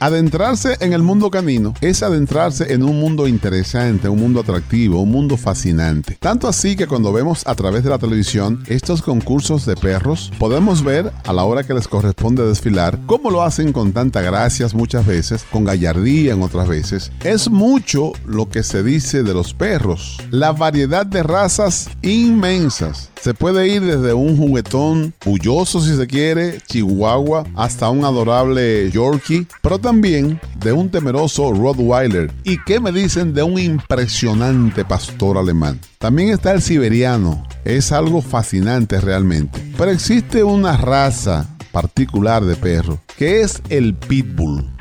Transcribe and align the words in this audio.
Adentrarse 0.00 0.76
en 0.80 0.92
el 0.92 1.02
mundo 1.02 1.30
canino 1.30 1.74
es 1.80 2.02
adentrarse 2.02 2.72
en 2.72 2.82
un 2.82 3.00
mundo 3.00 3.26
interesante, 3.26 4.08
un 4.08 4.20
mundo 4.20 4.40
atractivo, 4.40 5.02
un 5.02 5.10
mundo 5.10 5.36
fascinante. 5.36 6.16
Tanto 6.20 6.46
así 6.46 6.76
que 6.76 6.86
cuando 6.86 7.12
vemos 7.12 7.46
a 7.46 7.54
través 7.54 7.82
de 7.82 7.90
la 7.90 7.98
televisión 7.98 8.62
estos 8.68 9.02
concursos 9.02 9.66
de 9.66 9.76
perros, 9.76 10.30
podemos 10.38 10.84
ver 10.84 11.12
a 11.24 11.32
la 11.32 11.44
hora 11.44 11.64
que 11.64 11.74
les 11.74 11.88
corresponde 11.88 12.46
desfilar 12.46 12.98
cómo 13.06 13.30
lo 13.30 13.42
hacen 13.42 13.72
con 13.72 13.92
tanta 13.92 14.20
gracia 14.20 14.68
muchas 14.74 15.06
veces, 15.06 15.44
con 15.50 15.64
gallardía 15.64 16.32
en 16.32 16.42
otras 16.42 16.68
veces. 16.68 17.12
Es 17.24 17.48
mucho 17.48 18.12
lo 18.26 18.48
que 18.48 18.62
se 18.62 18.82
dice 18.82 19.22
de 19.22 19.34
los 19.34 19.54
perros. 19.54 20.18
La 20.30 20.52
variedad 20.52 21.06
de 21.06 21.22
razas 21.22 21.88
inmensas. 22.02 23.10
Se 23.20 23.34
puede 23.34 23.68
ir 23.68 23.82
desde 23.82 24.14
un 24.14 24.36
juguetón 24.36 25.12
bulloso 25.24 25.80
si 25.80 25.96
se 25.96 26.06
quiere, 26.06 26.60
chihuahua, 26.66 27.44
hasta 27.56 27.90
un 27.90 28.04
adorable 28.04 28.90
Yorkie, 28.90 29.46
pero 29.60 29.78
también 29.78 30.40
de 30.60 30.72
un 30.72 30.88
temeroso 30.88 31.52
Rottweiler. 31.52 32.32
¿Y 32.44 32.62
qué 32.64 32.78
me 32.78 32.92
dicen 32.92 33.34
de 33.34 33.42
un 33.42 33.58
impresionante 33.58 34.84
pastor 34.84 35.36
alemán? 35.36 35.80
También 35.98 36.30
está 36.30 36.52
el 36.52 36.62
siberiano. 36.62 37.44
Es 37.64 37.90
algo 37.90 38.22
fascinante 38.22 39.00
realmente. 39.00 39.60
Pero 39.76 39.90
existe 39.90 40.44
una 40.44 40.76
raza 40.76 41.48
particular 41.72 42.44
de 42.44 42.56
perro, 42.56 43.00
que 43.16 43.40
es 43.40 43.60
el 43.68 43.94
pitbull. 43.94 44.77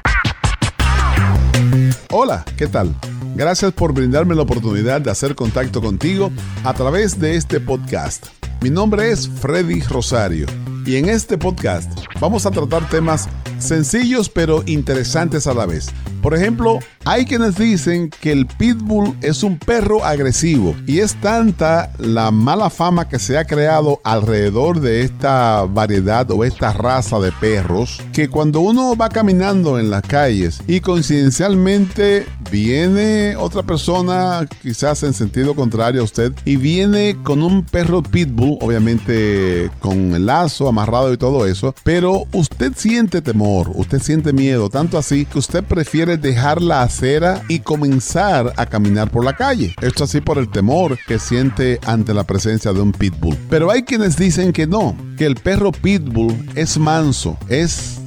Hola, 2.12 2.46
¿qué 2.58 2.68
tal? 2.68 2.96
Gracias 3.36 3.72
por 3.74 3.94
brindarme 3.94 4.36
la 4.36 4.42
oportunidad 4.42 5.02
de 5.02 5.12
hacer 5.12 5.36
contacto 5.36 5.82
contigo 5.82 6.32
a 6.64 6.74
través 6.74 7.20
de 7.20 7.36
este 7.36 7.60
podcast. 7.60 8.28
Mi 8.62 8.70
nombre 8.70 9.12
es 9.12 9.28
Freddy 9.28 9.82
Rosario 9.82 10.48
y 10.86 10.96
en 10.96 11.10
este 11.10 11.38
podcast 11.38 11.92
vamos 12.20 12.46
a 12.46 12.52
tratar 12.52 12.88
temas 12.90 13.28
sencillos 13.60 14.30
pero 14.30 14.64
interesantes 14.66 15.48
a 15.48 15.54
la 15.54 15.66
vez. 15.66 15.88
Por 16.22 16.34
ejemplo, 16.34 16.80
hay 17.06 17.26
quienes 17.26 17.58
dicen 17.58 18.10
que 18.10 18.32
el 18.32 18.48
pitbull 18.48 19.16
es 19.22 19.44
un 19.44 19.58
perro 19.58 20.04
agresivo 20.04 20.76
y 20.86 21.00
es 21.00 21.16
tanta 21.22 21.92
la 22.00 22.32
mala 22.32 22.70
fama 22.70 23.08
que 23.08 23.20
se 23.20 23.38
ha 23.38 23.46
creado 23.46 24.02
alrededor 24.04 24.82
de 24.82 25.04
esta 25.04 25.64
variedad 25.64 26.30
o 26.32 26.44
esta 26.44 26.74
raza 26.74 27.20
de 27.20 27.32
perros 27.32 28.02
que 28.14 28.28
cuando 28.28 28.60
uno 28.60 28.96
va 28.96 29.10
caminando 29.10 29.80
en 29.80 29.90
las 29.90 30.02
calles 30.02 30.62
y 30.68 30.82
coincidencialmente 30.82 32.26
viene 32.52 33.36
otra 33.36 33.64
persona, 33.64 34.48
quizás 34.62 35.04
en 35.04 35.14
sentido 35.14 35.56
contrario 35.56 36.02
a 36.02 36.04
usted, 36.04 36.34
y 36.46 36.58
viene 36.58 37.18
con 37.24 37.42
un 37.42 37.64
perro 37.64 38.02
pitbull, 38.02 38.58
obviamente 38.62 39.70
con 39.80 40.14
el 40.14 40.26
lazo 40.26 40.68
amarrado 40.68 41.14
y 41.14 41.18
todo 41.18 41.46
eso, 41.46 41.74
pero 41.84 42.26
usted 42.34 42.74
siente 42.76 43.22
temor, 43.22 43.72
usted 43.76 44.02
siente 44.02 44.34
miedo, 44.34 44.70
tanto 44.70 44.98
así 44.98 45.26
que 45.26 45.40
usted 45.40 45.64
prefiere 45.64 46.18
dejar 46.18 46.62
la 46.62 46.82
acera 46.82 47.44
y 47.48 47.60
comenzar 47.60 48.54
a 48.58 48.66
caminar 48.66 49.12
por 49.12 49.24
la 49.24 49.36
calle. 49.36 49.74
Esto 49.82 50.04
así 50.04 50.22
por 50.22 50.38
el 50.38 50.50
temor 50.50 50.98
que 51.08 51.20
siente 51.20 51.80
ante 51.86 52.14
la 52.14 52.24
presencia 52.24 52.74
de 52.74 52.82
un 52.82 52.92
pitbull. 52.92 53.38
Pero 53.50 53.72
hay 53.72 53.84
quienes 53.84 54.18
dicen 54.18 54.54
que 54.54 54.68
no, 54.68 54.96
que 55.18 55.26
el 55.26 55.36
perro 55.36 55.72
pitbull 55.72 56.36
es 56.56 56.78
manso, 56.78 57.38
es 57.50 58.00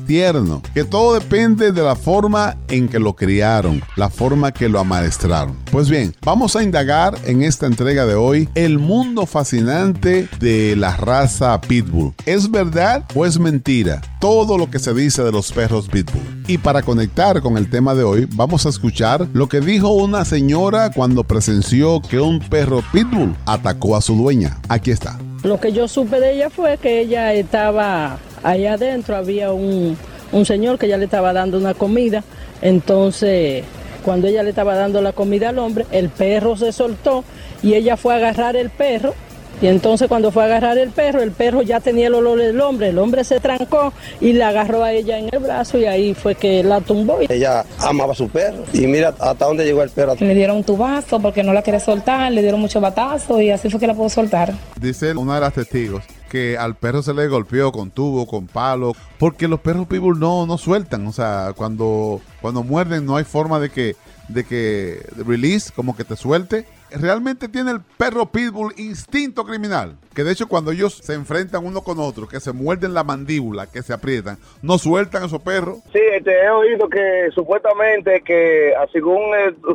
que 0.74 0.82
todo 0.82 1.14
depende 1.14 1.70
de 1.70 1.82
la 1.82 1.94
forma 1.94 2.56
en 2.66 2.88
que 2.88 2.98
lo 2.98 3.14
criaron, 3.14 3.80
la 3.94 4.10
forma 4.10 4.50
que 4.50 4.68
lo 4.68 4.80
amaestraron. 4.80 5.54
Pues 5.70 5.88
bien, 5.88 6.12
vamos 6.22 6.56
a 6.56 6.64
indagar 6.64 7.16
en 7.26 7.42
esta 7.42 7.66
entrega 7.66 8.06
de 8.06 8.16
hoy 8.16 8.48
el 8.56 8.80
mundo 8.80 9.24
fascinante 9.24 10.28
de 10.40 10.74
la 10.74 10.96
raza 10.96 11.60
pitbull. 11.60 12.12
¿Es 12.26 12.50
verdad 12.50 13.04
o 13.14 13.24
es 13.24 13.38
mentira? 13.38 14.00
Todo 14.20 14.58
lo 14.58 14.68
que 14.68 14.80
se 14.80 14.92
dice 14.94 15.22
de 15.22 15.30
los 15.30 15.52
perros 15.52 15.86
pitbull. 15.88 16.42
Y 16.48 16.58
para 16.58 16.82
conectar 16.82 17.40
con 17.40 17.56
el 17.56 17.70
tema 17.70 17.94
de 17.94 18.02
hoy, 18.02 18.26
vamos 18.34 18.66
a 18.66 18.70
escuchar 18.70 19.28
lo 19.32 19.48
que 19.48 19.60
dijo 19.60 19.90
una 19.90 20.24
señora 20.24 20.90
cuando 20.90 21.22
presenció 21.22 22.02
que 22.02 22.18
un 22.18 22.40
perro 22.40 22.82
pitbull 22.92 23.36
atacó 23.46 23.96
a 23.96 24.00
su 24.00 24.16
dueña. 24.16 24.58
Aquí 24.68 24.90
está. 24.90 25.20
Lo 25.42 25.58
que 25.58 25.72
yo 25.72 25.88
supe 25.88 26.20
de 26.20 26.32
ella 26.32 26.50
fue 26.50 26.76
que 26.76 27.00
ella 27.00 27.32
estaba 27.32 28.18
allá 28.42 28.74
adentro, 28.74 29.16
había 29.16 29.52
un, 29.52 29.96
un 30.32 30.44
señor 30.44 30.78
que 30.78 30.86
ya 30.86 30.98
le 30.98 31.06
estaba 31.06 31.32
dando 31.32 31.56
una 31.56 31.72
comida, 31.72 32.22
entonces 32.60 33.64
cuando 34.04 34.28
ella 34.28 34.42
le 34.42 34.50
estaba 34.50 34.74
dando 34.74 35.00
la 35.00 35.12
comida 35.12 35.48
al 35.50 35.58
hombre, 35.58 35.86
el 35.92 36.10
perro 36.10 36.56
se 36.56 36.72
soltó 36.72 37.24
y 37.62 37.74
ella 37.74 37.96
fue 37.96 38.14
a 38.14 38.16
agarrar 38.16 38.56
el 38.56 38.70
perro 38.70 39.14
y 39.60 39.66
entonces 39.66 40.08
cuando 40.08 40.30
fue 40.30 40.42
a 40.42 40.46
agarrar 40.46 40.78
el 40.78 40.90
perro, 40.90 41.22
el 41.22 41.32
perro 41.32 41.62
ya 41.62 41.80
tenía 41.80 42.06
el 42.06 42.14
olor 42.14 42.38
del 42.38 42.60
hombre, 42.60 42.88
el 42.88 42.98
hombre 42.98 43.24
se 43.24 43.40
trancó 43.40 43.92
y 44.20 44.32
la 44.32 44.48
agarró 44.48 44.82
a 44.82 44.92
ella 44.92 45.18
en 45.18 45.28
el 45.30 45.38
brazo 45.38 45.78
y 45.78 45.84
ahí 45.84 46.14
fue 46.14 46.34
que 46.34 46.62
la 46.62 46.80
tumbó. 46.80 47.18
Ella 47.28 47.64
amaba 47.78 48.12
a 48.12 48.16
su 48.16 48.28
perro 48.28 48.64
y 48.72 48.86
mira 48.86 49.14
hasta 49.18 49.44
dónde 49.44 49.64
llegó 49.64 49.82
el 49.82 49.90
perro. 49.90 50.16
Le 50.18 50.34
dieron 50.34 50.56
un 50.56 50.64
tubazo 50.64 51.20
porque 51.20 51.42
no 51.42 51.52
la 51.52 51.62
quería 51.62 51.80
soltar, 51.80 52.32
le 52.32 52.42
dieron 52.42 52.60
mucho 52.60 52.80
batazo 52.80 53.40
y 53.40 53.50
así 53.50 53.68
fue 53.68 53.78
que 53.80 53.86
la 53.86 53.94
pudo 53.94 54.08
soltar. 54.08 54.54
Dice 54.80 55.12
una 55.12 55.34
de 55.34 55.40
las 55.42 55.52
testigos 55.52 56.04
que 56.30 56.56
al 56.56 56.76
perro 56.76 57.02
se 57.02 57.12
le 57.12 57.26
golpeó 57.26 57.72
con 57.72 57.90
tubo, 57.90 58.26
con 58.26 58.46
palo, 58.46 58.94
porque 59.18 59.48
los 59.48 59.60
perros 59.60 59.88
pitbull 59.88 60.18
no, 60.18 60.46
no 60.46 60.56
sueltan, 60.58 61.06
o 61.08 61.12
sea, 61.12 61.52
cuando, 61.56 62.20
cuando 62.40 62.62
muerden 62.62 63.04
no 63.04 63.16
hay 63.16 63.24
forma 63.24 63.58
de 63.58 63.68
que, 63.68 63.96
de 64.28 64.44
que 64.44 65.04
release, 65.26 65.72
como 65.74 65.96
que 65.96 66.04
te 66.04 66.14
suelte 66.16 66.66
realmente 66.98 67.48
tiene 67.48 67.72
el 67.72 67.80
perro 67.98 68.26
pitbull 68.26 68.74
instinto 68.76 69.44
criminal. 69.44 69.96
Que 70.14 70.24
de 70.24 70.32
hecho 70.32 70.48
cuando 70.48 70.72
ellos 70.72 70.94
se 70.94 71.14
enfrentan 71.14 71.64
uno 71.64 71.82
con 71.82 72.00
otro, 72.00 72.26
que 72.26 72.40
se 72.40 72.52
muerden 72.52 72.94
la 72.94 73.04
mandíbula, 73.04 73.66
que 73.70 73.82
se 73.82 73.92
aprietan, 73.92 74.38
no 74.62 74.78
sueltan 74.78 75.22
a 75.22 75.26
esos 75.26 75.42
perros. 75.42 75.78
Sí, 75.92 76.00
este, 76.12 76.32
he 76.32 76.50
oído 76.50 76.88
que 76.88 77.30
supuestamente 77.34 78.22
que 78.22 78.74
según 78.92 79.20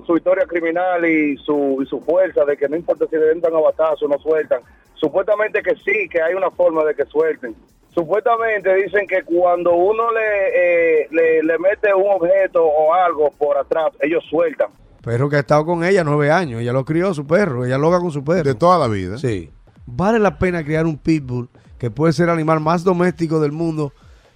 su 0.05 0.17
historia 0.17 0.45
criminal 0.45 1.05
y 1.05 1.37
su, 1.37 1.79
y 1.81 1.85
su 1.85 2.01
fuerza, 2.01 2.45
de 2.45 2.57
que 2.57 2.67
no 2.67 2.75
importa 2.75 3.05
si 3.09 3.15
le 3.15 3.31
entran 3.31 3.55
a 3.55 3.59
batazo, 3.59 4.07
no 4.07 4.19
sueltan. 4.19 4.61
Supuestamente 4.95 5.61
que 5.61 5.75
sí, 5.75 6.09
que 6.09 6.21
hay 6.21 6.33
una 6.33 6.51
forma 6.51 6.83
de 6.83 6.95
que 6.95 7.05
suelten. 7.05 7.55
Supuestamente 7.93 8.75
dicen 8.75 9.07
que 9.07 9.23
cuando 9.23 9.73
uno 9.73 10.11
le, 10.11 11.01
eh, 11.03 11.07
le, 11.11 11.43
le 11.43 11.57
mete 11.59 11.93
un 11.93 12.11
objeto 12.11 12.65
o 12.65 12.93
algo 12.93 13.31
por 13.37 13.57
atrás, 13.57 13.93
ellos 14.01 14.23
sueltan. 14.29 14.67
Perro 15.05 15.29
que 15.29 15.35
ha 15.35 15.41
estado 15.41 15.63
con 15.67 15.83
ella 15.83 16.03
nueve 16.03 16.31
años. 16.31 16.61
Ella 16.61 16.73
lo 16.73 16.83
crió 16.83 17.13
su 17.13 17.27
perro. 17.27 17.63
Ella 17.63 17.77
loga 17.77 17.99
con 17.99 18.11
su 18.11 18.23
perro. 18.23 18.43
De 18.43 18.55
toda 18.55 18.79
la 18.79 18.87
vida. 18.87 19.19
Sí. 19.19 19.51
Vale 19.85 20.17
la 20.17 20.39
pena 20.39 20.63
criar 20.63 20.87
un 20.87 20.97
pitbull, 20.97 21.47
que 21.77 21.91
puede 21.91 22.11
ser 22.11 22.23
el 22.23 22.31
animal 22.31 22.59
más 22.59 22.83
doméstico 22.83 23.39
del 23.39 23.51
mundo, 23.51 23.93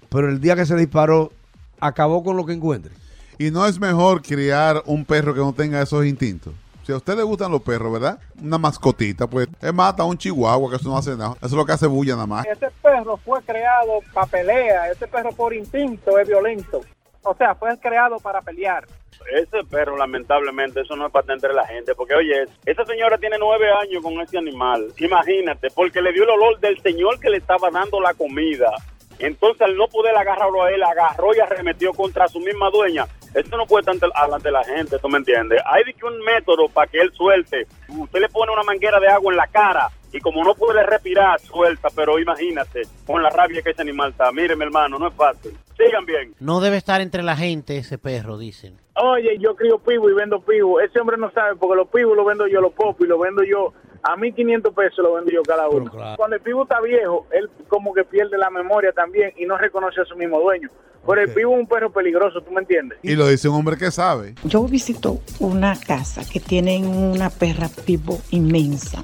pero 0.10 0.30
el 0.30 0.40
día 0.40 0.56
que 0.56 0.68
se 0.68 0.76
disparó, 0.76 1.32
acabó 1.80 2.24
con 2.24 2.38
lo 2.38 2.46
que 2.46 2.54
encuentre. 2.54 2.92
Y 3.40 3.50
no 3.50 3.66
es 3.66 3.80
mejor 3.80 4.22
criar 4.22 4.84
un 4.86 5.06
perro 5.06 5.34
que 5.34 5.40
no 5.40 5.54
tenga 5.54 5.82
esos 5.82 6.06
instintos. 6.06 6.54
Si 6.86 6.92
a 6.92 6.98
usted 6.98 7.18
le 7.18 7.24
gustan 7.24 7.52
los 7.52 7.64
perros, 7.64 7.92
¿verdad? 7.92 8.20
Una 8.40 8.60
mascotita, 8.60 9.26
pues 9.26 9.48
es 9.60 9.74
mata 9.74 10.04
a 10.04 10.06
un 10.06 10.20
chihuahua, 10.20 10.70
que 10.70 10.76
eso 10.76 10.88
no 10.88 10.98
hace 10.98 11.18
nada. 11.18 11.32
Eso 11.38 11.48
es 11.48 11.54
lo 11.54 11.66
que 11.66 11.72
hace 11.72 11.88
bulla 11.88 12.14
nada 12.14 12.28
más. 12.28 12.46
Ese 12.46 12.68
perro 12.84 13.18
fue 13.18 13.42
creado 13.42 14.02
para 14.14 14.28
pelea. 14.28 14.92
Ese 14.92 15.08
perro 15.08 15.32
por 15.32 15.52
instinto 15.52 16.20
es 16.20 16.28
violento. 16.28 16.82
O 17.24 17.34
sea, 17.34 17.56
fue 17.56 17.76
creado 17.80 18.20
para 18.20 18.40
pelear 18.42 18.86
ese 19.32 19.64
perro, 19.70 19.98
lamentablemente, 19.98 20.82
eso 20.82 20.96
no 20.96 21.08
es 21.08 21.12
para 21.12 21.24
atender 21.24 21.52
a 21.52 21.56
la 21.56 21.68
gente. 21.68 21.96
Porque, 21.96 22.16
oye, 22.16 22.46
esa 22.66 22.86
señora 22.86 23.18
tiene 23.18 23.38
nueve 23.40 23.70
años 23.70 24.02
con 24.02 24.20
ese 24.22 24.38
animal. 24.38 24.92
Imagínate, 24.98 25.70
porque 25.74 26.02
le 26.02 26.14
dio 26.14 26.24
el 26.24 26.30
olor 26.30 26.60
del 26.60 26.80
señor 26.82 27.20
que 27.20 27.30
le 27.30 27.38
estaba 27.38 27.70
dando 27.70 28.00
la 28.00 28.14
comida. 28.14 28.72
Entonces, 29.20 29.62
al 29.62 29.76
no 29.76 29.88
poder 29.88 30.16
agarrarlo 30.16 30.64
a 30.64 30.72
él, 30.72 30.82
agarró 30.82 31.36
y 31.36 31.40
arremetió 31.40 31.94
contra 31.94 32.28
su 32.28 32.40
misma 32.40 32.70
dueña. 32.70 33.06
Esto 33.34 33.58
no 33.58 33.66
puede 33.66 33.92
estar 33.92 34.12
delante 34.12 34.48
de 34.48 34.52
la 34.52 34.64
gente, 34.64 34.98
¿tú 35.00 35.08
me 35.08 35.18
entiendes? 35.18 35.62
Hay 35.66 35.84
que 35.94 36.06
un 36.06 36.20
método 36.24 36.68
para 36.68 36.90
que 36.90 37.00
él 37.00 37.12
suelte. 37.14 37.68
Usted 37.88 38.20
le 38.20 38.30
pone 38.30 38.52
una 38.52 38.64
manguera 38.64 39.00
de 39.00 39.08
agua 39.08 39.32
en 39.32 39.38
la 39.38 39.48
cara 39.48 39.90
y 40.12 40.20
como 40.20 40.44
no 40.44 40.56
puede 40.56 40.84
respirar, 40.84 41.40
suelta, 41.40 41.90
pero 41.96 42.20
imagínate, 42.20 42.82
con 43.06 43.22
la 43.22 43.30
rabia 43.30 43.62
que 43.62 43.72
ese 43.72 43.82
animal 43.82 44.12
está. 44.12 44.32
Mire, 44.32 44.56
mi 44.56 44.64
hermano, 44.64 44.98
no 44.98 45.08
es 45.08 45.14
fácil. 45.14 45.56
Sigan 45.78 46.06
bien. 46.06 46.34
No 46.40 46.60
debe 46.60 46.78
estar 46.78 47.02
entre 47.02 47.24
la 47.24 47.36
gente 47.36 47.78
ese 47.78 47.98
perro, 47.98 48.38
dicen. 48.38 48.78
Oye, 48.96 49.38
yo 49.40 49.56
crío 49.56 49.78
pivo 49.80 50.10
y 50.10 50.14
vendo 50.14 50.42
pivo. 50.42 50.80
Ese 50.82 51.00
hombre 51.00 51.18
no 51.18 51.32
sabe 51.32 51.56
porque 51.56 51.76
los 51.76 51.88
pibos 51.90 52.18
los 52.18 52.26
vendo 52.26 52.48
yo, 52.48 52.60
los 52.60 52.74
pop 52.74 53.00
y 53.00 53.06
los 53.06 53.20
vendo 53.20 53.44
yo. 53.44 53.74
A 54.02 54.16
1500 54.16 54.74
pesos 54.74 55.00
lo 55.00 55.14
vendo 55.14 55.32
yo 55.32 55.44
cada 55.44 55.70
uno. 55.70 55.92
Cuando 56.18 56.36
el 56.36 56.42
pivo 56.42 56.64
está 56.64 56.82
viejo, 56.82 57.28
él 57.32 57.50
como 57.68 57.94
que 57.94 58.04
pierde 58.04 58.38
la 58.38 58.50
memoria 58.50 58.92
también 58.92 59.34
y 59.38 59.46
no 59.46 59.58
reconoce 59.58 60.02
a 60.02 60.06
su 60.06 60.16
mismo 60.16 60.40
dueño. 60.40 60.70
Pero 61.08 61.22
el 61.22 61.30
pivo 61.34 61.54
es 61.56 61.60
un 61.62 61.68
perro 61.68 61.92
peligroso, 61.92 62.42
¿tú 62.42 62.52
me 62.52 62.62
entiendes? 62.62 63.00
Y 63.02 63.16
lo 63.16 63.28
dice 63.28 63.50
un 63.50 63.56
hombre 63.56 63.78
que 63.78 63.90
sabe. 63.92 64.36
Yo 64.44 64.64
visito 64.66 65.22
una 65.40 65.80
casa 65.80 66.24
que 66.24 66.40
tiene 66.40 66.78
una 66.80 67.30
perra 67.30 67.70
pivo 67.86 68.20
inmensa. 68.32 69.04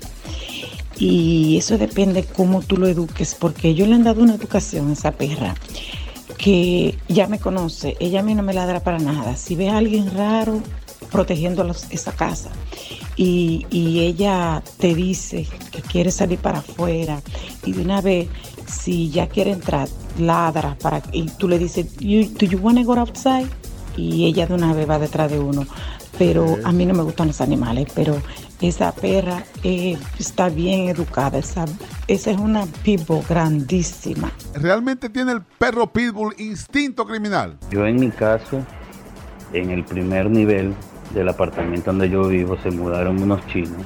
Y 0.98 1.58
eso 1.58 1.78
depende 1.78 2.24
cómo 2.24 2.62
tú 2.62 2.78
lo 2.78 2.88
eduques, 2.88 3.36
porque 3.36 3.74
yo 3.74 3.86
le 3.86 3.96
han 3.96 4.04
dado 4.04 4.22
una 4.22 4.36
educación 4.36 4.90
a 4.90 4.94
esa 4.94 5.12
perra 5.12 5.56
que 6.38 6.98
ya 7.08 7.28
me 7.28 7.40
conoce, 7.40 7.96
ella 8.00 8.20
a 8.20 8.24
mí 8.24 8.36
no 8.36 8.44
me 8.44 8.54
ladra 8.54 8.82
para 8.82 9.00
nada. 9.00 9.36
Si 9.36 9.56
ve 9.56 9.70
a 9.70 9.78
alguien 9.78 10.16
raro 10.16 10.62
protegiendo 11.12 11.66
esa 11.90 12.12
casa 12.12 12.52
y, 13.16 13.66
ella 13.72 14.62
te 14.78 14.94
dice 14.94 15.48
que 15.72 15.82
quiere 15.82 16.12
salir 16.12 16.40
para 16.40 16.60
afuera 16.60 17.22
y 17.64 17.74
de 17.74 17.82
una 17.82 18.02
vez, 18.02 18.28
si 18.68 19.10
ya 19.10 19.28
quiere 19.28 19.52
entrar, 19.52 19.88
ladra 20.20 20.78
para 20.82 21.02
y 21.12 21.30
tú 21.30 21.48
le 21.48 21.60
dices, 21.60 21.96
do 21.98 22.46
you 22.46 22.60
want 22.60 22.78
to 22.78 22.84
go 22.84 22.94
outside? 22.98 23.50
y 23.98 24.26
ella 24.26 24.48
de 24.48 24.54
una 24.54 24.74
vez 24.74 24.90
va 24.90 25.00
detrás 25.00 25.32
de 25.32 25.40
uno. 25.40 25.66
Pero 26.18 26.56
a 26.64 26.72
mí 26.72 26.86
no 26.86 26.94
me 26.94 27.04
gustan 27.04 27.28
los 27.28 27.42
animales, 27.42 27.88
pero 27.94 28.16
esa 28.62 28.94
perra 28.94 29.44
eh, 29.64 29.98
está 30.18 30.48
bien 30.48 30.88
educada. 30.88 31.38
Esa, 31.38 31.66
esa 32.08 32.32
es 32.32 32.38
una 32.38 32.66
pitbull 32.84 33.22
grandísima. 33.28 34.32
¿Realmente 34.54 35.10
tiene 35.10 35.34
el 35.34 35.42
perro 35.42 35.92
pitbull 35.92 36.34
instinto 36.38 37.06
criminal? 37.06 37.58
Yo 37.70 37.86
en 37.86 38.00
mi 38.00 38.12
caso, 38.12 38.66
en 39.52 39.72
el 39.72 39.84
primer 39.84 40.30
nivel 40.30 40.74
del 41.14 41.28
apartamento 41.28 41.92
donde 41.92 42.10
yo 42.10 42.28
vivo, 42.30 42.58
se 42.64 42.72
mudaron 42.72 43.22
unos 43.22 43.46
chinos 43.48 43.82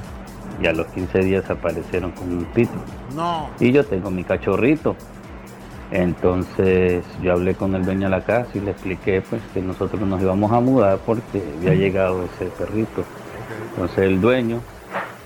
y 0.60 0.66
a 0.66 0.72
los 0.72 0.86
15 0.88 1.20
días 1.20 1.50
aparecieron 1.50 2.10
con 2.12 2.32
un 2.32 2.44
pitbull. 2.46 2.80
No. 3.14 3.48
Y 3.58 3.72
yo 3.72 3.84
tengo 3.84 4.10
mi 4.10 4.24
cachorrito. 4.24 4.96
Entonces 5.90 7.04
yo 7.20 7.32
hablé 7.32 7.54
con 7.54 7.74
el 7.74 7.84
dueño 7.84 8.02
de 8.02 8.10
la 8.10 8.24
casa 8.24 8.50
y 8.54 8.60
le 8.60 8.70
expliqué 8.70 9.22
pues 9.22 9.42
que 9.52 9.60
nosotros 9.60 10.00
nos 10.02 10.22
íbamos 10.22 10.52
a 10.52 10.60
mudar 10.60 10.98
porque 11.04 11.42
había 11.58 11.74
llegado 11.74 12.24
ese 12.24 12.46
perrito. 12.50 13.04
Entonces 13.70 13.98
el 13.98 14.20
dueño 14.20 14.60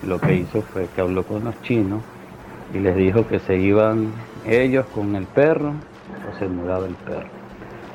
lo 0.07 0.19
que 0.21 0.35
hizo 0.35 0.63
fue 0.63 0.89
que 0.95 1.01
habló 1.01 1.25
con 1.25 1.45
los 1.45 1.61
chinos 1.63 2.03
y 2.73 2.79
les 2.79 2.97
dijo 2.97 3.27
que 3.27 3.41
se 3.41 3.57
iban 3.57 4.13
ellos 4.47 4.87
con 4.95 5.17
el 5.17 5.27
perro 5.27 5.75
o 6.31 6.39
se 6.39 6.47
mudaba 6.47 6.87
el 6.87 6.95
perro. 6.95 7.44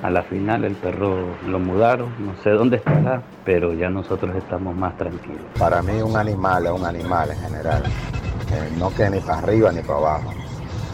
A 0.01 0.09
la 0.09 0.23
final 0.23 0.63
el 0.63 0.75
perro 0.75 1.35
lo 1.45 1.59
mudaron, 1.59 2.13
no 2.25 2.33
sé 2.41 2.51
dónde 2.51 2.77
estará, 2.77 3.21
pero 3.43 3.73
ya 3.73 3.89
nosotros 3.89 4.33
estamos 4.37 4.73
más 4.73 4.97
tranquilos. 4.97 5.41
Para 5.57 5.81
mí 5.81 6.01
un 6.01 6.15
animal 6.15 6.67
es 6.67 6.71
un 6.71 6.85
animal 6.85 7.31
en 7.31 7.37
general, 7.37 7.83
eh, 7.85 8.71
no 8.77 8.93
que 8.93 9.09
ni 9.09 9.19
para 9.19 9.39
arriba 9.39 9.73
ni 9.73 9.81
para 9.81 9.99
abajo. 9.99 10.33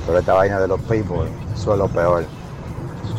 Pero 0.07 0.18
esta 0.18 0.34
vaina 0.34 0.60
de 0.60 0.68
los 0.68 0.81
people, 0.81 1.30
eso 1.54 1.74
es 1.74 1.80
lo 1.80 1.88
peor. 1.88 2.25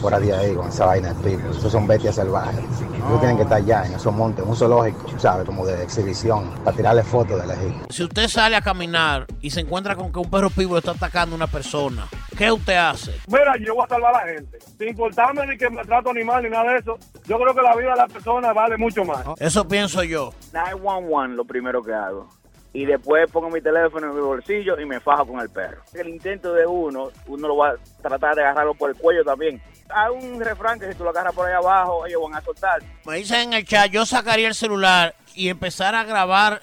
Fuera 0.00 0.19
de 0.19 0.35
ahí 0.35 0.55
con 0.55 0.69
esa 0.69 0.87
vaina 0.87 1.15
de 1.15 1.15
people, 1.23 1.50
esos 1.50 1.71
son 1.71 1.87
bestias 1.87 2.17
salvajes. 2.17 2.65
Ellos 3.06 3.21
tienen 3.21 3.37
que 3.37 3.44
estar 3.44 3.59
allá 3.59 3.87
en 3.87 3.94
esos 3.94 4.12
montes, 4.12 4.44
en 4.44 4.50
un 4.50 4.56
zoológico, 4.56 5.09
¿sabes? 5.19 5.47
Como 5.47 5.65
de 5.65 5.85
exhibición, 5.85 6.50
para 6.65 6.77
tirarle 6.77 7.05
fotos 7.05 7.41
de 7.41 7.47
la 7.47 7.55
gente. 7.55 7.87
Si 7.91 8.03
usted 8.03 8.27
sale 8.27 8.56
a 8.56 8.61
caminar 8.61 9.27
y 9.41 9.50
se 9.50 9.61
encuentra 9.61 9.94
con 9.94 10.12
que 10.12 10.19
un 10.19 10.29
perro 10.29 10.50
pitbull 10.50 10.79
está 10.79 10.91
atacando 10.91 11.35
a 11.35 11.37
una 11.37 11.47
persona, 11.47 12.06
¿qué 12.37 12.53
usted 12.53 12.77
hace? 12.77 13.12
Mira, 13.29 13.55
yo 13.59 13.75
voy 13.75 13.85
a 13.85 13.88
salvar 13.88 14.15
a 14.15 14.27
la 14.27 14.33
gente. 14.33 14.59
Sin 14.79 14.88
importarme 14.88 15.47
ni 15.47 15.56
que 15.56 15.71
me 15.71 15.83
trato 15.85 16.11
animal 16.11 16.43
ni 16.43 16.50
nada 16.50 16.73
de 16.73 16.79
eso. 16.79 16.99
Yo 17.27 17.38
creo 17.38 17.55
que 17.55 17.62
la 17.62 17.75
vida 17.75 17.91
de 17.91 17.97
la 17.97 18.09
persona 18.09 18.53
vale 18.53 18.77
mucho 18.77 19.05
más. 19.05 19.25
Eso 19.38 19.67
pienso 19.67 20.03
yo. 20.05 20.33
911 20.53 21.35
lo 21.35 21.44
primero 21.44 21.83
que 21.83 21.93
hago. 21.93 22.29
Y 22.73 22.85
después 22.85 23.31
pongo 23.31 23.49
mi 23.49 23.62
teléfono 23.62 24.09
en 24.09 24.15
mi 24.15 24.21
bolsillo 24.21 24.79
y 24.79 24.85
me 24.85 25.00
fajo 25.00 25.27
con 25.27 25.41
el 25.41 25.49
perro. 25.49 25.83
El 25.94 26.09
intento 26.09 26.53
de 26.53 26.67
uno, 26.67 27.09
uno 27.27 27.49
lo 27.49 27.56
va 27.56 27.71
a 27.71 27.77
tratar 28.03 28.35
de 28.35 28.43
agarrarlo 28.43 28.75
por 28.75 28.91
el 28.91 28.97
cuello 28.97 29.25
también. 29.25 29.62
Hay 29.88 30.12
un 30.12 30.38
refrán 30.41 30.79
que 30.79 30.93
si 30.93 30.99
tú 30.99 31.05
lo 31.05 31.11
agarras 31.11 31.35
por 31.35 31.49
ahí 31.49 31.55
abajo, 31.55 32.06
ellos 32.06 32.21
van 32.23 32.35
a 32.35 32.43
soltar. 32.43 32.83
Me 33.06 33.17
dicen 33.17 33.41
en 33.41 33.53
el 33.55 33.65
chat, 33.65 33.91
yo 33.91 34.05
sacaría 34.05 34.49
el 34.49 34.55
celular 34.55 35.15
y 35.35 35.49
empezar 35.49 35.94
a 35.94 36.05
grabar 36.05 36.61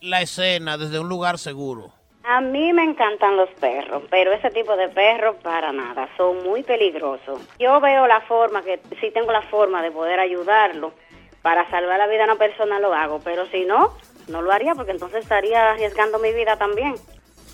la 0.00 0.22
escena 0.22 0.78
desde 0.78 0.98
un 0.98 1.08
lugar 1.08 1.38
seguro. 1.38 1.92
A 2.24 2.40
mí 2.40 2.72
me 2.72 2.84
encantan 2.84 3.36
los 3.36 3.48
perros, 3.60 4.04
pero 4.10 4.32
ese 4.32 4.50
tipo 4.50 4.76
de 4.76 4.88
perros 4.88 5.36
para 5.42 5.72
nada, 5.72 6.08
son 6.16 6.42
muy 6.44 6.62
peligrosos. 6.62 7.40
Yo 7.58 7.80
veo 7.80 8.06
la 8.06 8.20
forma, 8.22 8.62
que 8.62 8.78
si 9.00 9.10
tengo 9.10 9.32
la 9.32 9.42
forma 9.42 9.82
de 9.82 9.90
poder 9.90 10.20
ayudarlo 10.20 10.92
para 11.42 11.68
salvar 11.70 11.98
la 11.98 12.06
vida 12.06 12.22
a 12.22 12.26
una 12.26 12.36
persona, 12.36 12.78
lo 12.78 12.94
hago, 12.94 13.20
pero 13.24 13.46
si 13.46 13.64
no, 13.64 13.90
no 14.28 14.40
lo 14.40 14.52
haría 14.52 14.74
porque 14.76 14.92
entonces 14.92 15.22
estaría 15.22 15.70
arriesgando 15.72 16.20
mi 16.20 16.32
vida 16.32 16.56
también. 16.56 16.94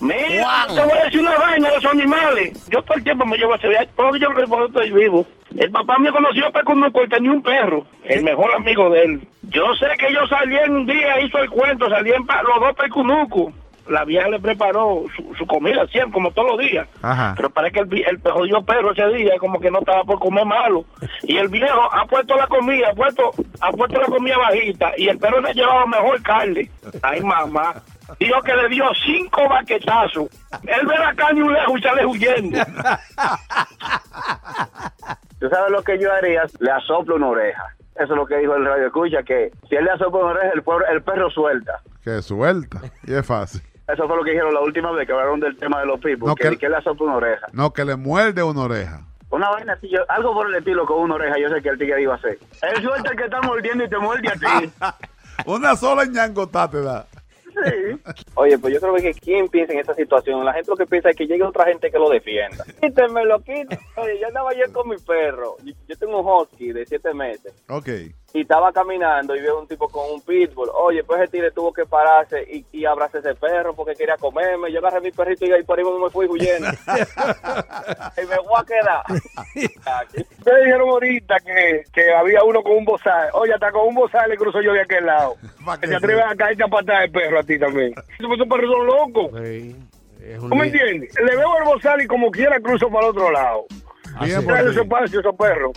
Mira, 0.01 0.67
te 0.69 0.81
voy 0.85 0.93
a 0.99 1.05
decir 1.07 1.21
una 1.21 1.37
vaina 1.37 1.71
de 1.71 1.75
los 1.75 1.85
animales. 1.87 2.69
Yo 2.69 2.83
todo 2.83 2.99
el 2.99 3.03
tiempo 3.05 3.25
me 3.25 3.37
llevo 3.37 3.55
a 3.55 3.57
ese 3.57 3.69
viaje, 3.69 3.89
todo 3.97 4.15
yo 4.17 4.29
cuando 4.49 4.67
estoy 4.67 4.93
vivo. 4.93 5.27
El 5.57 5.71
papá 5.73 5.99
me 5.99 6.13
conoció 6.13 6.47
a 6.47 6.51
Pecunuco 6.53 7.03
y 7.03 7.09
tenía 7.09 7.33
un 7.33 7.43
perro, 7.43 7.85
el 8.05 8.23
mejor 8.23 8.53
amigo 8.55 8.91
de 8.91 9.03
él. 9.03 9.29
Yo 9.45 9.75
sé 9.75 9.87
que 9.99 10.13
yo 10.13 10.25
salí 10.29 10.57
en 10.57 10.77
un 10.77 10.87
día, 10.87 11.21
hizo 11.21 11.39
el 11.39 11.51
cuento, 11.51 11.89
salí 11.89 12.13
en 12.13 12.25
pa- 12.27 12.43
los 12.43 12.61
dos 12.61 12.75
Pecunucos. 12.77 13.53
La 13.89 14.05
vieja 14.05 14.29
le 14.29 14.39
preparó 14.39 15.05
su, 15.17 15.35
su 15.37 15.47
comida 15.47 15.87
siempre, 15.89 16.13
como 16.13 16.31
todos 16.33 16.51
los 16.53 16.59
días. 16.59 16.87
Ajá. 17.03 17.35
Pero 17.37 17.51
parece 17.51 17.73
que 17.75 17.81
el, 17.81 18.05
el 18.25 18.33
jodido 18.33 18.63
perro 18.65 18.93
ese 18.93 19.07
día 19.17 19.35
como 19.39 19.59
que 19.61 19.71
no 19.71 19.79
estaba 19.81 20.05
por 20.05 20.19
comer 20.19 20.45
malo. 20.45 20.85
Y 21.23 21.37
el 21.37 21.49
viejo 21.49 21.81
ha 21.93 22.05
puesto 22.07 22.37
la 22.37 22.47
comida, 22.47 22.89
ha 22.91 22.95
puesto, 22.95 23.31
ha 23.61 23.71
puesto 23.73 24.01
la 24.01 24.07
comida 24.07 24.37
bajita 24.39 24.93
y 24.97 25.09
el 25.09 25.19
perro 25.19 25.41
le 25.41 25.53
llevaba 25.55 25.87
mejor 25.87 26.23
carne. 26.23 26.71
Ay, 27.03 27.21
mamá. 27.23 27.75
Dijo 28.19 28.41
que 28.43 28.55
le 28.55 28.69
dio 28.71 28.85
cinco 29.05 29.49
baquetazos. 29.49 30.29
Él 30.67 30.87
ve 30.87 30.99
la 30.99 31.15
carne 31.15 31.43
un 31.43 31.53
lejos 31.53 31.79
y 31.79 31.83
sale 31.83 32.07
huyendo. 32.07 32.59
¿Tú 35.41 35.49
sabes 35.49 35.71
lo 35.71 35.83
que 35.83 35.99
yo 35.99 36.13
haría? 36.13 36.43
Le 36.59 36.71
asoplo 36.71 37.17
una 37.17 37.29
oreja. 37.29 37.63
Eso 37.95 38.05
es 38.13 38.17
lo 38.17 38.27
que 38.27 38.37
dijo 38.39 38.55
el 38.55 38.65
radio 38.65 38.87
escucha, 38.87 39.23
que 39.25 39.51
si 39.69 39.75
él 39.77 39.85
le 39.85 39.91
asopla 39.91 40.21
una 40.21 40.31
oreja, 40.33 40.51
el, 40.55 40.63
pueblo- 40.63 40.87
el 40.91 41.03
perro 41.03 41.31
suelta. 41.31 41.81
Que 42.05 42.23
suelta. 42.23 42.81
Y 43.07 43.13
es 43.15 43.27
fácil. 43.27 43.61
Eso 43.93 44.07
fue 44.07 44.17
lo 44.17 44.23
que 44.25 44.31
dijeron 44.33 44.53
la 44.55 44.61
última 44.61 44.93
vez 44.93 45.07
que 45.07 45.13
hablaron 45.13 45.41
del 45.41 45.57
tema 45.57 45.81
de 45.81 45.87
los 45.87 45.99
people, 46.01 46.27
No, 46.29 46.35
que, 46.35 46.51
que- 46.51 46.59
que 46.59 46.69
le 46.69 46.77
asopla 46.77 47.07
una 47.07 47.17
oreja. 47.17 47.47
No, 47.53 47.73
que 47.73 47.85
le 47.85 47.97
muerde 47.97 48.43
una 48.43 48.63
oreja. 48.63 49.01
Una 49.31 49.51
vaina 49.51 49.73
así, 49.75 49.89
yo- 49.89 50.05
algo 50.09 50.33
por 50.35 50.47
el 50.49 50.55
estilo 50.57 50.87
con 50.87 51.01
una 51.01 51.15
oreja, 51.15 51.37
yo 51.39 51.49
sé 51.49 51.61
que 51.63 51.69
el 51.71 51.79
tigre 51.79 52.03
iba 52.03 52.15
a 52.15 52.17
hacer. 52.17 52.39
Él 52.63 52.83
suelta 52.83 53.11
el 53.11 53.17
que 53.17 53.25
está 53.25 53.41
mordiendo 53.43 53.85
y 53.85 53.89
te 53.89 53.99
muerde 53.99 54.29
a 54.29 54.33
ti. 54.33 54.71
Una 55.47 55.77
sola 55.77 56.05
ñangotá 56.05 56.69
te 56.71 56.83
da. 56.83 57.07
Oye, 58.35 58.57
pues 58.59 58.73
yo 58.75 58.81
creo 58.81 58.95
que 58.97 59.13
quién 59.15 59.49
piensa 59.49 59.73
en 59.73 59.81
esa 59.81 59.93
situación, 59.95 60.45
la 60.45 60.53
gente 60.53 60.71
lo 60.71 60.77
que 60.77 60.87
piensa 60.87 61.11
es 61.11 61.17
que 61.17 61.27
llegue 61.27 61.43
otra 61.43 61.65
gente 61.67 61.91
que 61.91 61.99
lo 61.99 62.09
defienda. 62.09 62.65
Quítemelo, 62.81 63.39
quítemelo. 63.41 63.81
Oye, 63.97 64.21
yo 64.21 64.29
andaba 64.29 64.51
ayer 64.51 64.71
con 64.71 64.89
mi 64.89 64.97
perro, 64.97 65.57
yo, 65.65 65.73
yo 65.89 65.97
tengo 65.99 66.21
un 66.21 66.27
husky 66.43 66.73
de 66.73 66.87
siete 66.87 67.13
meses, 67.15 67.53
Ok. 67.69 67.89
Y 68.35 68.43
estaba 68.43 68.73
caminando 68.73 69.35
y 69.35 69.41
veo 69.41 69.59
un 69.61 69.67
tipo 69.67 69.89
con 69.89 70.11
un 70.13 70.21
pitbull. 70.21 70.69
Oye, 70.75 71.03
pues 71.03 71.23
ese 71.23 71.33
tigre 71.33 71.51
tuvo 71.51 71.73
que 71.73 71.87
pararse 71.87 72.43
y, 72.43 72.65
y 72.73 72.85
abrazar 72.85 73.21
ese 73.21 73.35
perro 73.35 73.75
porque 73.75 73.95
quería 73.95 74.17
comerme. 74.17 74.71
Yo 74.71 74.79
agarré 74.81 75.01
mi 75.01 75.11
perrito 75.11 75.47
y 75.47 75.53
ahí 75.53 75.63
por 75.63 75.79
ahí 75.79 75.85
me 75.85 76.11
fui 76.11 76.27
huyendo. 76.27 76.69
y 78.17 78.27
me 78.27 78.37
voy 78.37 78.59
a 78.59 78.65
quedar. 78.65 79.03
Ustedes 80.39 80.65
dijeron 80.65 80.89
ahorita 80.91 81.37
que, 81.41 81.85
que 81.93 82.13
había 82.13 82.43
uno 82.45 82.63
con 82.63 82.73
un 82.77 82.85
bozal. 82.85 83.29
Oye, 83.33 83.55
hasta 83.55 83.73
con 83.73 83.89
un 83.89 83.95
bozal 83.95 84.29
le 84.29 84.37
cruzo 84.37 84.61
yo 84.61 84.73
de 84.73 84.83
aquel 84.83 85.07
lado. 85.07 85.37
Que 85.81 85.87
se 85.87 85.97
atreve 85.97 86.23
a 86.23 86.35
caerte 86.35 86.65
a 86.65 86.69
patada 86.69 87.05
el 87.05 87.11
perro 87.11 87.41
a 87.41 87.43
ti 87.43 87.59
también. 87.59 87.93
Esos 88.19 88.33
esos 88.33 88.47
perros 88.49 88.71
son 88.71 88.87
locos. 88.87 89.31
¿Tú 90.49 90.55
me 90.55 90.67
entiendes? 90.67 91.15
Le 91.19 91.37
veo 91.37 91.59
el 91.59 91.65
bozal 91.65 92.03
y 92.03 92.07
como 92.07 92.31
quiera 92.31 92.61
cruzo 92.61 92.89
para 92.91 93.07
el 93.07 93.11
otro 93.11 93.31
lado. 93.31 93.65
Bien 94.23 94.45
por 94.45 94.53
Trae 94.55 94.65
ti. 94.65 94.71
ese 94.71 94.81
espacio, 94.83 95.21
esos 95.21 95.37
perros. 95.37 95.73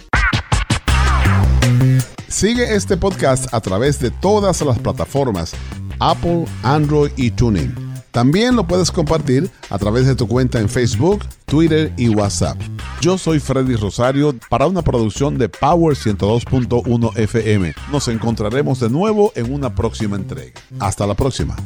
Sigue 2.32 2.76
este 2.76 2.96
podcast 2.96 3.54
a 3.54 3.60
través 3.60 4.00
de 4.00 4.10
todas 4.10 4.62
las 4.62 4.80
plataformas 4.80 5.54
Apple, 6.00 6.46
Android 6.64 7.12
y 7.18 7.30
Tuning. 7.30 7.76
También 8.12 8.56
lo 8.56 8.66
puedes 8.66 8.90
compartir 8.90 9.52
a 9.70 9.78
través 9.78 10.08
de 10.08 10.16
tu 10.16 10.30
cuenta 10.30 10.60
en 10.60 10.70
Facebook, 10.70 11.26
Twitter 11.46 11.94
y 11.98 12.08
WhatsApp. 12.08 12.58
Yo 13.02 13.18
soy 13.18 13.40
Freddy 13.40 13.76
Rosario 13.76 14.34
para 14.50 14.66
una 14.66 14.82
producción 14.82 15.38
de 15.38 15.50
Power 15.50 15.96
102.1 15.98 17.18
FM. 17.18 17.74
Nos 17.92 18.08
encontraremos 18.08 18.80
de 18.80 18.90
nuevo 18.90 19.34
en 19.36 19.54
una 19.54 19.76
próxima 19.76 20.16
entrega. 20.16 20.54
Hasta 20.80 21.06
la 21.06 21.16
próxima. 21.16 21.58